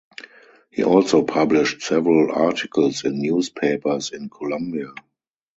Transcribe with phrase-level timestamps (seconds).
[0.71, 4.93] He also published several articles in newspapers in Colombia.